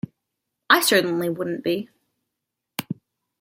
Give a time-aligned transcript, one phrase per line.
[0.67, 1.87] I certainly wouldn't be.